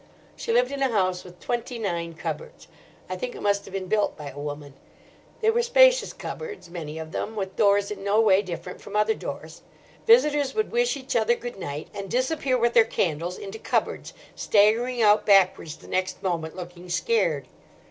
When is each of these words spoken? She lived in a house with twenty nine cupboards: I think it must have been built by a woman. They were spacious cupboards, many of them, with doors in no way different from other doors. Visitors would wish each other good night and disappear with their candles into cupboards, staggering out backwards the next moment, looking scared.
She 0.35 0.51
lived 0.51 0.71
in 0.71 0.81
a 0.81 0.89
house 0.89 1.23
with 1.23 1.39
twenty 1.39 1.77
nine 1.77 2.15
cupboards: 2.15 2.67
I 3.07 3.15
think 3.15 3.35
it 3.35 3.41
must 3.43 3.65
have 3.65 3.73
been 3.75 3.85
built 3.85 4.17
by 4.17 4.29
a 4.31 4.39
woman. 4.39 4.73
They 5.41 5.51
were 5.51 5.61
spacious 5.61 6.11
cupboards, 6.11 6.71
many 6.71 6.97
of 6.97 7.11
them, 7.11 7.35
with 7.35 7.55
doors 7.55 7.91
in 7.91 8.03
no 8.03 8.19
way 8.19 8.41
different 8.41 8.81
from 8.81 8.95
other 8.95 9.13
doors. 9.13 9.61
Visitors 10.07 10.55
would 10.55 10.71
wish 10.71 10.97
each 10.97 11.15
other 11.15 11.35
good 11.35 11.59
night 11.59 11.87
and 11.93 12.09
disappear 12.09 12.57
with 12.57 12.73
their 12.73 12.83
candles 12.83 13.37
into 13.37 13.59
cupboards, 13.59 14.13
staggering 14.35 15.03
out 15.03 15.23
backwards 15.23 15.75
the 15.77 15.87
next 15.87 16.23
moment, 16.23 16.55
looking 16.55 16.89
scared. 16.89 17.47